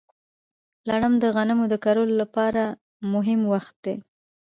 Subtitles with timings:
[0.89, 2.63] لړم د غنمو د کرلو لپاره
[3.13, 3.95] مهم وخت دی.